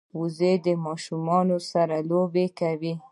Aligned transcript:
وزې 0.19 0.53
د 0.65 0.67
ماشومانو 0.85 1.57
سره 1.71 1.95
لوبې 2.09 2.45
کوي 2.59 2.93